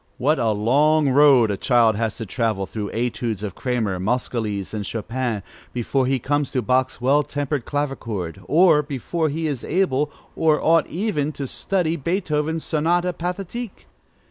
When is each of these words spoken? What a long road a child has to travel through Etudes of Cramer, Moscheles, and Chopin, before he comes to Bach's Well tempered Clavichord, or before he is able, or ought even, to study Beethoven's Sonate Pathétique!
What 0.17 0.39
a 0.39 0.49
long 0.49 1.09
road 1.09 1.51
a 1.51 1.57
child 1.57 1.95
has 1.95 2.17
to 2.17 2.25
travel 2.25 2.65
through 2.65 2.89
Etudes 2.89 3.43
of 3.43 3.53
Cramer, 3.53 3.99
Moscheles, 3.99 4.73
and 4.73 4.83
Chopin, 4.83 5.43
before 5.73 6.07
he 6.07 6.17
comes 6.17 6.49
to 6.49 6.63
Bach's 6.63 6.99
Well 6.99 7.21
tempered 7.21 7.65
Clavichord, 7.65 8.41
or 8.45 8.81
before 8.81 9.29
he 9.29 9.45
is 9.45 9.63
able, 9.63 10.09
or 10.35 10.59
ought 10.59 10.87
even, 10.87 11.31
to 11.33 11.45
study 11.45 11.97
Beethoven's 11.97 12.63
Sonate 12.63 13.15
Pathétique! 13.19 13.85